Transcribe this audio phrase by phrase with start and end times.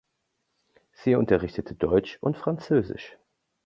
[0.93, 3.19] Sie unterrichtete Deutsch und Französisch.